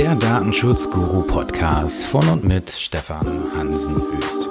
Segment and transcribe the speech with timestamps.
[0.00, 4.48] der Datenschutz-Guru-Podcast von und mit Stefan Hansen-Öst.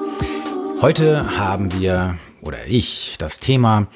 [0.80, 3.88] Heute haben wir, oder ich, das Thema,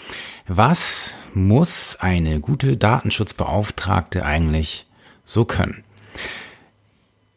[0.48, 4.88] was muss eine gute Datenschutzbeauftragte eigentlich
[5.26, 5.84] so können?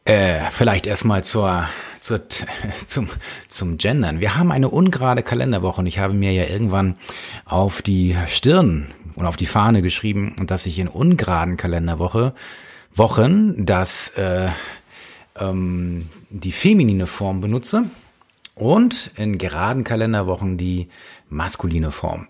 [0.06, 1.68] Äh, vielleicht erstmal zur,
[2.00, 2.22] zur,
[2.86, 3.10] zum,
[3.48, 4.20] zum Gendern.
[4.20, 6.96] Wir haben eine ungerade Kalenderwoche und ich habe mir ja irgendwann
[7.44, 12.32] auf die Stirn und auf die Fahne geschrieben, dass ich in ungeraden Kalenderwoche
[12.96, 14.48] Wochen das äh,
[15.38, 17.84] ähm, die feminine Form benutze
[18.54, 20.88] und in geraden Kalenderwochen die
[21.28, 22.26] maskuline Form.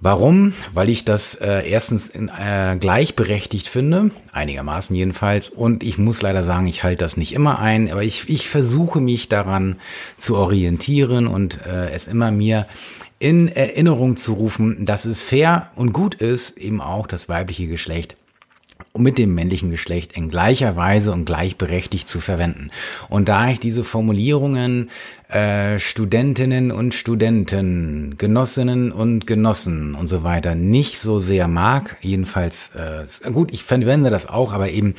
[0.00, 0.52] Warum?
[0.74, 6.44] Weil ich das äh, erstens in, äh, gleichberechtigt finde, einigermaßen jedenfalls, und ich muss leider
[6.44, 9.76] sagen, ich halte das nicht immer ein, aber ich, ich versuche mich daran
[10.18, 12.66] zu orientieren und äh, es immer mir
[13.18, 18.16] in Erinnerung zu rufen, dass es fair und gut ist, eben auch das weibliche Geschlecht
[18.96, 22.70] mit dem männlichen Geschlecht in gleicher Weise und gleichberechtigt zu verwenden.
[23.08, 24.88] Und da ich diese Formulierungen
[25.28, 32.70] äh, Studentinnen und Studenten, Genossinnen und Genossen und so weiter nicht so sehr mag, jedenfalls
[32.76, 34.94] äh, gut, ich verwende das auch, aber eben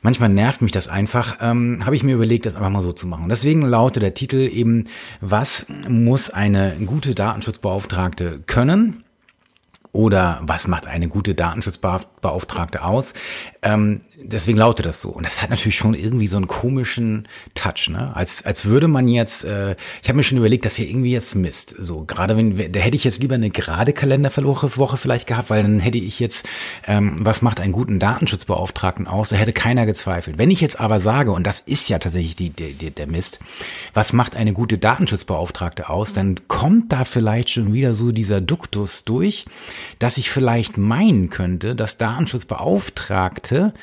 [0.00, 3.06] manchmal nervt mich das einfach, ähm, habe ich mir überlegt, das einfach mal so zu
[3.06, 3.28] machen.
[3.28, 4.86] Deswegen lautet der Titel eben,
[5.20, 9.04] was muss eine gute Datenschutzbeauftragte können?
[9.92, 13.14] Oder was macht eine gute Datenschutzbeauftragte aus?
[13.62, 15.10] Ähm, deswegen lautet das so.
[15.10, 18.14] Und das hat natürlich schon irgendwie so einen komischen Touch, ne?
[18.14, 21.34] Als, als würde man jetzt, äh, ich habe mir schon überlegt, dass hier irgendwie jetzt
[21.34, 21.74] Mist.
[21.78, 25.62] So, gerade wenn, da hätte ich jetzt lieber eine gerade Kalenderwoche Woche vielleicht gehabt, weil
[25.62, 26.46] dann hätte ich jetzt,
[26.86, 29.30] ähm, was macht einen guten Datenschutzbeauftragten aus?
[29.30, 30.38] Da hätte keiner gezweifelt.
[30.38, 33.40] Wenn ich jetzt aber sage, und das ist ja tatsächlich die, die, die, der Mist,
[33.94, 39.04] was macht eine gute Datenschutzbeauftragte aus, dann kommt da vielleicht schon wieder so dieser Duktus
[39.04, 39.46] durch,
[39.98, 43.74] dass ich vielleicht meinen könnte, dass Datenschutzbeauftragte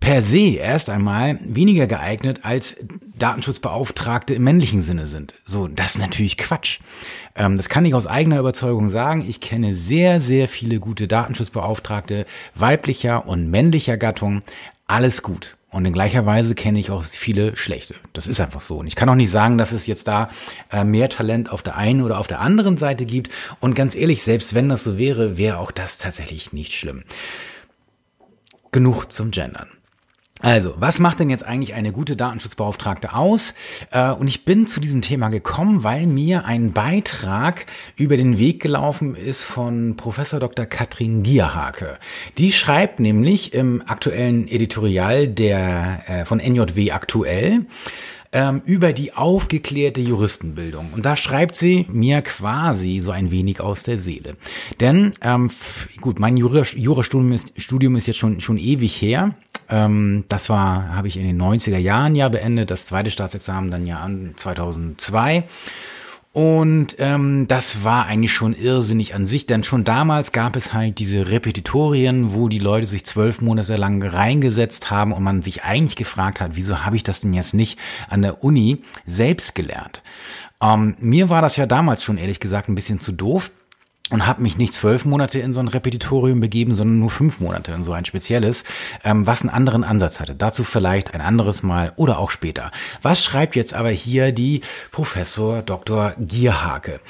[0.00, 2.76] per se erst einmal weniger geeignet als
[3.18, 5.34] Datenschutzbeauftragte im männlichen Sinne sind.
[5.44, 6.78] So, das ist natürlich Quatsch.
[7.34, 9.24] Ähm, das kann ich aus eigener Überzeugung sagen.
[9.28, 14.42] Ich kenne sehr, sehr viele gute Datenschutzbeauftragte weiblicher und männlicher Gattung.
[14.86, 15.57] Alles gut.
[15.70, 17.94] Und in gleicher Weise kenne ich auch viele schlechte.
[18.14, 18.78] Das ist einfach so.
[18.78, 20.30] Und ich kann auch nicht sagen, dass es jetzt da
[20.72, 23.30] äh, mehr Talent auf der einen oder auf der anderen Seite gibt.
[23.60, 27.04] Und ganz ehrlich, selbst wenn das so wäre, wäre auch das tatsächlich nicht schlimm.
[28.72, 29.68] Genug zum Gendern.
[30.40, 33.54] Also, was macht denn jetzt eigentlich eine gute Datenschutzbeauftragte aus?
[33.90, 37.66] Äh, und ich bin zu diesem Thema gekommen, weil mir ein Beitrag
[37.96, 40.66] über den Weg gelaufen ist von Professor Dr.
[40.66, 41.98] Katrin Gierhake.
[42.38, 47.66] Die schreibt nämlich im aktuellen Editorial der äh, von NJW aktuell
[48.32, 50.90] ähm, über die aufgeklärte Juristenbildung.
[50.92, 54.36] Und da schreibt sie mir quasi so ein wenig aus der Seele.
[54.80, 55.50] Denn, ähm,
[56.00, 59.34] gut, mein Jurastudium ist, Studium ist jetzt schon, schon ewig her.
[59.70, 63.86] Ähm, das war, habe ich in den 90er Jahren ja beendet, das zweite Staatsexamen dann
[63.86, 65.44] ja an 2002.
[66.32, 70.98] Und ähm, das war eigentlich schon irrsinnig an sich, denn schon damals gab es halt
[70.98, 75.96] diese Repetitorien, wo die Leute sich zwölf Monate lang reingesetzt haben und man sich eigentlich
[75.96, 80.02] gefragt hat, wieso habe ich das denn jetzt nicht an der Uni selbst gelernt?
[80.62, 83.50] Ähm, mir war das ja damals schon ehrlich gesagt ein bisschen zu doof
[84.10, 87.72] und habe mich nicht zwölf Monate in so ein Repetitorium begeben, sondern nur fünf Monate
[87.72, 88.64] in so ein spezielles,
[89.04, 90.34] ähm, was einen anderen Ansatz hatte.
[90.34, 92.70] Dazu vielleicht ein anderes Mal oder auch später.
[93.02, 96.14] Was schreibt jetzt aber hier die Professor Dr.
[96.18, 97.00] Gierhake?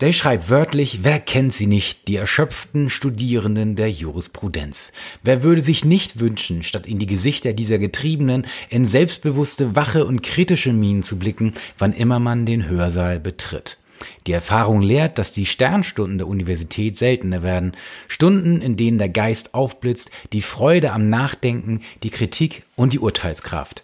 [0.00, 4.92] Der schreibt wörtlich, wer kennt sie nicht, die erschöpften Studierenden der Jurisprudenz?
[5.22, 10.22] Wer würde sich nicht wünschen, statt in die Gesichter dieser Getriebenen in selbstbewusste, wache und
[10.22, 13.78] kritische Mienen zu blicken, wann immer man den Hörsaal betritt?
[14.26, 17.72] Die Erfahrung lehrt, dass die Sternstunden der Universität seltener werden.
[18.08, 23.82] Stunden, in denen der Geist aufblitzt, die Freude am Nachdenken, die Kritik und die Urteilskraft.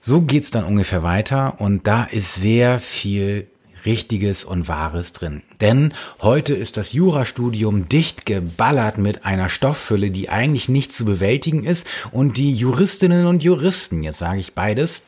[0.00, 3.46] So geht's dann ungefähr weiter und da ist sehr viel
[3.84, 5.42] Richtiges und Wahres drin.
[5.60, 11.64] Denn heute ist das Jurastudium dicht geballert mit einer Stofffülle, die eigentlich nicht zu bewältigen
[11.64, 15.02] ist und die Juristinnen und Juristen, jetzt sage ich beides,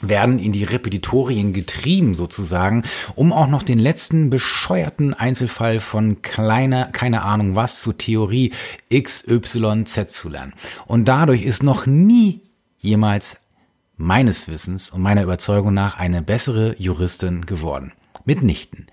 [0.00, 2.84] werden in die Repetitorien getrieben sozusagen,
[3.14, 8.52] um auch noch den letzten bescheuerten Einzelfall von kleiner, keine Ahnung was zu Theorie
[8.92, 10.54] XYZ zu lernen.
[10.86, 12.42] Und dadurch ist noch nie
[12.78, 13.38] jemals
[13.96, 17.92] meines Wissens und meiner Überzeugung nach eine bessere Juristin geworden.
[18.28, 18.86] Mitnichten.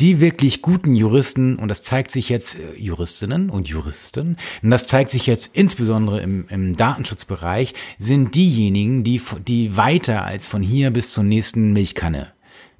[0.00, 4.86] Die wirklich guten Juristen, und das zeigt sich jetzt, äh, Juristinnen und Juristen, und das
[4.86, 10.90] zeigt sich jetzt insbesondere im, im Datenschutzbereich, sind diejenigen, die, die weiter als von hier
[10.90, 12.32] bis zur nächsten Milchkanne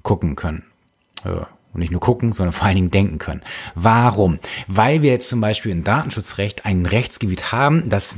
[0.03, 0.63] gucken können.
[1.23, 3.41] Ja und nicht nur gucken, sondern vor allen Dingen denken können.
[3.75, 4.39] Warum?
[4.67, 8.15] Weil wir jetzt zum Beispiel im Datenschutzrecht ein Rechtsgebiet haben, das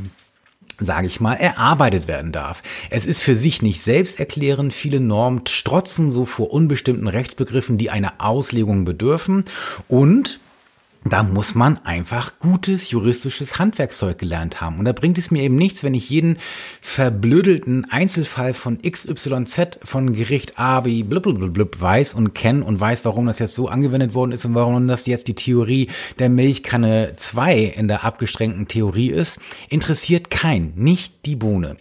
[0.79, 2.63] sage ich mal, erarbeitet werden darf.
[2.89, 4.73] Es ist für sich nicht selbsterklärend.
[4.73, 9.45] Viele Normen strotzen so vor unbestimmten Rechtsbegriffen, die einer Auslegung bedürfen.
[9.87, 10.39] Und
[11.13, 14.79] da muss man einfach gutes juristisches Handwerkszeug gelernt haben.
[14.79, 16.37] Und da bringt es mir eben nichts, wenn ich jeden
[16.81, 21.27] verblödelten Einzelfall von XYZ von Gericht A, B, blub,
[21.79, 25.05] weiß und kenne und weiß, warum das jetzt so angewendet worden ist und warum das
[25.05, 25.89] jetzt die Theorie
[26.19, 29.39] der Milchkanne 2 in der abgestrengten Theorie ist,
[29.69, 31.77] interessiert kein, nicht die Bohne.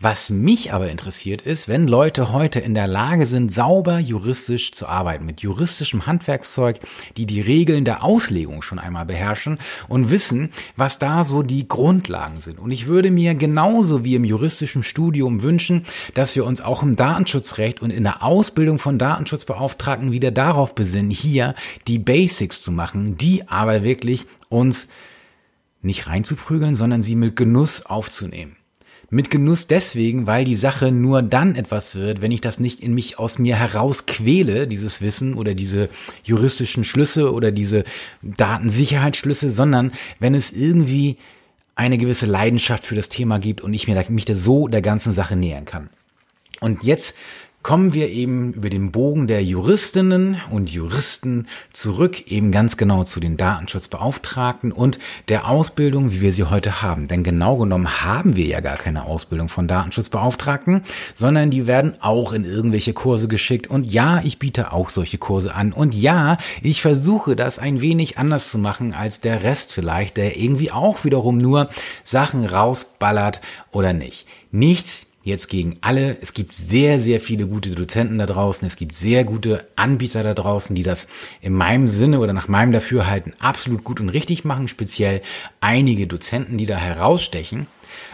[0.00, 4.86] Was mich aber interessiert ist, wenn Leute heute in der Lage sind, sauber juristisch zu
[4.86, 6.78] arbeiten, mit juristischem Handwerkszeug,
[7.16, 9.58] die die Regeln der Auslegung schon einmal beherrschen
[9.88, 12.60] und wissen, was da so die Grundlagen sind.
[12.60, 15.84] Und ich würde mir genauso wie im juristischen Studium wünschen,
[16.14, 21.10] dass wir uns auch im Datenschutzrecht und in der Ausbildung von Datenschutzbeauftragten wieder darauf besinnen,
[21.10, 21.54] hier
[21.88, 24.86] die Basics zu machen, die aber wirklich uns
[25.82, 28.57] nicht reinzuprügeln, sondern sie mit Genuss aufzunehmen.
[29.10, 32.92] Mit Genuss deswegen, weil die Sache nur dann etwas wird, wenn ich das nicht in
[32.92, 35.88] mich aus mir heraus quäle, dieses Wissen oder diese
[36.24, 37.84] juristischen Schlüsse oder diese
[38.22, 41.16] Datensicherheitsschlüsse, sondern wenn es irgendwie
[41.74, 45.14] eine gewisse Leidenschaft für das Thema gibt und ich mir mich da so der ganzen
[45.14, 45.88] Sache nähern kann.
[46.60, 47.14] Und jetzt
[47.62, 53.20] kommen wir eben über den Bogen der Juristinnen und Juristen zurück, eben ganz genau zu
[53.20, 57.08] den Datenschutzbeauftragten und der Ausbildung, wie wir sie heute haben.
[57.08, 60.82] Denn genau genommen haben wir ja gar keine Ausbildung von Datenschutzbeauftragten,
[61.14, 63.66] sondern die werden auch in irgendwelche Kurse geschickt.
[63.66, 65.72] Und ja, ich biete auch solche Kurse an.
[65.72, 70.36] Und ja, ich versuche das ein wenig anders zu machen als der Rest vielleicht, der
[70.36, 71.68] irgendwie auch wiederum nur
[72.04, 73.40] Sachen rausballert
[73.72, 74.26] oder nicht.
[74.50, 76.16] Nichts jetzt gegen alle.
[76.20, 78.66] Es gibt sehr, sehr viele gute Dozenten da draußen.
[78.66, 81.06] Es gibt sehr gute Anbieter da draußen, die das
[81.40, 84.68] in meinem Sinne oder nach meinem Dafürhalten absolut gut und richtig machen.
[84.68, 85.22] Speziell
[85.60, 87.66] einige Dozenten, die da herausstechen.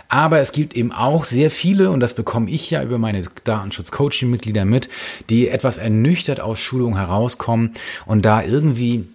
[0.08, 4.64] Aber es gibt eben auch sehr viele, und das bekomme ich ja über meine Datenschutz-Coaching-Mitglieder
[4.64, 4.88] mit,
[5.30, 7.72] die etwas ernüchtert aus Schulungen herauskommen
[8.06, 9.06] und da irgendwie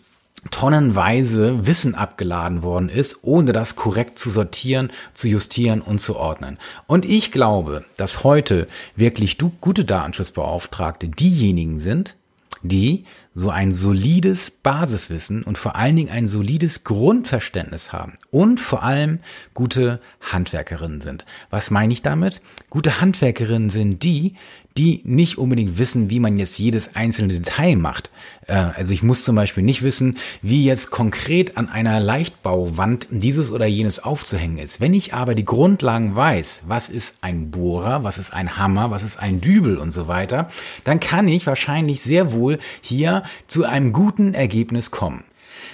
[0.51, 6.57] tonnenweise Wissen abgeladen worden ist, ohne das korrekt zu sortieren, zu justieren und zu ordnen.
[6.87, 12.15] Und ich glaube, dass heute wirklich gute Datenschutzbeauftragte diejenigen sind,
[12.61, 13.05] die
[13.39, 19.19] so ein solides Basiswissen und vor allen Dingen ein solides Grundverständnis haben und vor allem
[19.53, 21.25] gute Handwerkerinnen sind.
[21.49, 22.41] Was meine ich damit?
[22.69, 24.35] Gute Handwerkerinnen sind die,
[24.77, 28.09] die nicht unbedingt wissen, wie man jetzt jedes einzelne Detail macht.
[28.47, 33.51] Äh, also ich muss zum Beispiel nicht wissen, wie jetzt konkret an einer Leichtbauwand dieses
[33.51, 34.79] oder jenes aufzuhängen ist.
[34.79, 39.03] Wenn ich aber die Grundlagen weiß, was ist ein Bohrer, was ist ein Hammer, was
[39.03, 40.49] ist ein Dübel und so weiter,
[40.83, 45.23] dann kann ich wahrscheinlich sehr wohl hier zu einem guten Ergebnis kommen.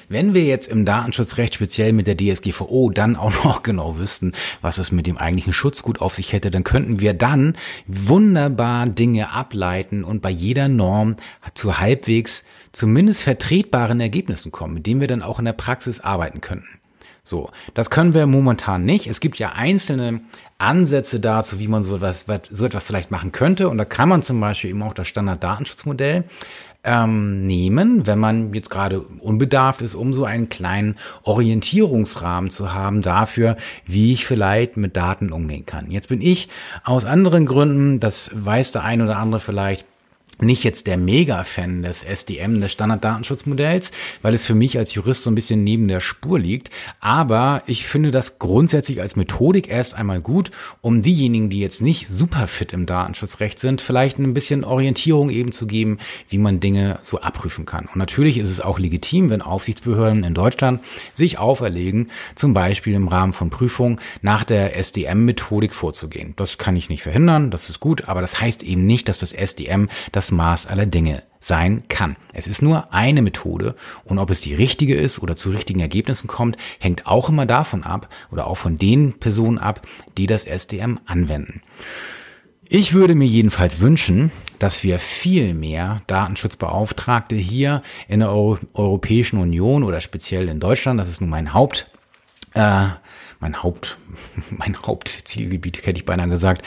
[0.10, 4.78] Wenn wir jetzt im Datenschutzrecht speziell mit der DSGVO dann auch noch genau wüssten, was
[4.78, 7.58] es mit dem eigentlichen Schutzgut auf sich hätte, dann könnten wir dann
[7.88, 11.16] wunderbar Dinge ableiten und bei jeder Norm
[11.54, 16.42] zu halbwegs zumindest vertretbaren Ergebnissen kommen, mit denen wir dann auch in der Praxis arbeiten
[16.42, 16.80] könnten.
[17.28, 19.08] So, das können wir momentan nicht.
[19.08, 20.22] Es gibt ja einzelne
[20.60, 23.68] Ansätze dazu, wie man so etwas, so etwas vielleicht machen könnte.
[23.68, 26.26] Und da kann man zum Beispiel eben auch das Standarddatenschutzmodell
[26.86, 33.02] ähm, nehmen, wenn man jetzt gerade unbedarft ist, um so einen kleinen Orientierungsrahmen zu haben
[33.02, 35.92] dafür, wie ich vielleicht mit Daten umgehen kann.
[35.92, 36.50] Jetzt bin ich
[36.84, 39.86] aus anderen Gründen, das weiß der ein oder andere vielleicht,
[40.42, 45.32] nicht jetzt der Mega-Fan des SDM, des Standarddatenschutzmodells, weil es für mich als Jurist so
[45.32, 46.70] ein bisschen neben der Spur liegt.
[47.00, 50.52] Aber ich finde das grundsätzlich als Methodik erst einmal gut,
[50.82, 55.52] um diejenigen, die jetzt nicht super fit im Datenschutzrecht sind, vielleicht ein bisschen Orientierung eben
[55.52, 56.00] zu geben,
[56.30, 57.86] wie man Dinge so abprüfen kann.
[57.86, 60.82] Und natürlich ist es auch legitim, wenn Aufsichtsbehörden in Deutschland
[61.14, 66.34] sich auferlegen, zum Beispiel im Rahmen von Prüfungen nach der SDM-Methodik vorzugehen.
[66.36, 69.34] Das kann ich nicht verhindern, das ist gut, aber das heißt eben nicht, dass das
[69.34, 72.16] SDM das das Maß aller Dinge sein kann.
[72.34, 76.26] Es ist nur eine Methode und ob es die richtige ist oder zu richtigen Ergebnissen
[76.26, 81.00] kommt, hängt auch immer davon ab oder auch von den Personen ab, die das SDM
[81.06, 81.62] anwenden.
[82.68, 89.38] Ich würde mir jedenfalls wünschen, dass wir viel mehr Datenschutzbeauftragte hier in der Euro Europäischen
[89.38, 91.92] Union oder speziell in Deutschland, das ist nun mein Haupt,
[92.56, 92.88] äh,
[93.40, 94.00] mein Haupt,
[94.50, 96.66] mein Hauptzielgebiet, hätte ich beinahe gesagt,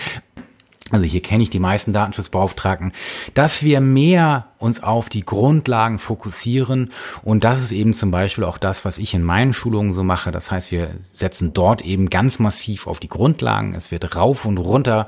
[0.90, 2.92] also hier kenne ich die meisten Datenschutzbeauftragten,
[3.34, 6.90] dass wir mehr uns auf die Grundlagen fokussieren
[7.22, 10.32] und das ist eben zum Beispiel auch das, was ich in meinen Schulungen so mache.
[10.32, 13.74] Das heißt, wir setzen dort eben ganz massiv auf die Grundlagen.
[13.74, 15.06] Es wird rauf und runter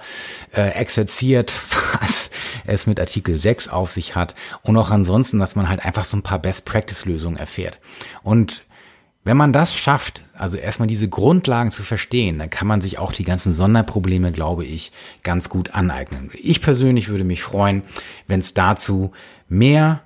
[0.53, 1.55] äh, exerziert,
[2.01, 2.31] was
[2.67, 6.17] es mit Artikel 6 auf sich hat und auch ansonsten, dass man halt einfach so
[6.17, 7.79] ein paar Best-Practice-Lösungen erfährt.
[8.23, 8.63] Und
[9.23, 13.13] Wenn man das schafft, also erstmal diese Grundlagen zu verstehen, dann kann man sich auch
[13.13, 16.31] die ganzen Sonderprobleme, glaube ich, ganz gut aneignen.
[16.41, 17.83] Ich persönlich würde mich freuen,
[18.27, 19.13] wenn es dazu
[19.49, 20.01] mehr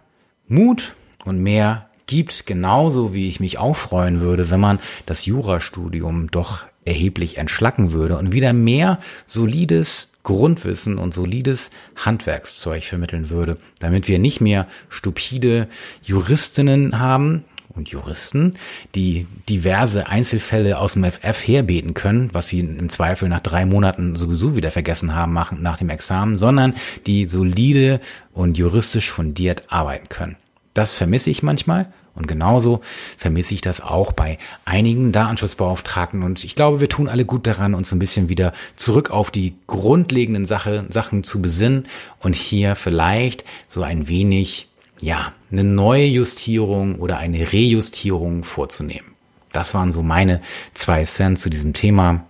[0.48, 0.94] Mut
[1.24, 6.64] und mehr gibt, genauso wie ich mich auch freuen würde, wenn man das Jurastudium doch
[6.84, 14.18] erheblich entschlacken würde und wieder mehr solides Grundwissen und solides Handwerkszeug vermitteln würde, damit wir
[14.18, 15.68] nicht mehr stupide
[16.02, 17.44] Juristinnen haben,
[17.76, 18.54] und Juristen,
[18.94, 24.16] die diverse Einzelfälle aus dem FF herbeten können, was sie im Zweifel nach drei Monaten
[24.16, 26.74] sowieso wieder vergessen haben machen nach dem Examen, sondern
[27.06, 28.00] die solide
[28.32, 30.36] und juristisch fundiert arbeiten können.
[30.72, 32.80] Das vermisse ich manchmal und genauso
[33.18, 36.22] vermisse ich das auch bei einigen Datenschutzbeauftragten.
[36.22, 39.54] Und ich glaube, wir tun alle gut daran, uns ein bisschen wieder zurück auf die
[39.66, 41.86] grundlegenden Sache, Sachen zu besinnen
[42.20, 44.68] und hier vielleicht so ein wenig
[45.00, 49.12] ja, eine neue Justierung oder eine Rejustierung vorzunehmen.
[49.52, 50.40] Das waren so meine
[50.74, 52.24] zwei Cent zu diesem Thema.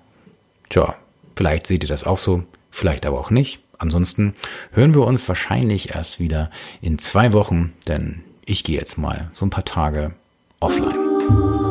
[0.68, 0.94] Tja,
[1.36, 3.60] vielleicht seht ihr das auch so, vielleicht aber auch nicht.
[3.78, 4.34] Ansonsten
[4.72, 9.46] hören wir uns wahrscheinlich erst wieder in zwei Wochen, denn ich gehe jetzt mal so
[9.46, 10.12] ein paar Tage
[10.60, 11.63] offline.